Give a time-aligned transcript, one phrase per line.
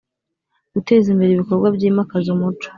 [0.73, 2.69] Guteza imbere ibikorwa byimakaza umuco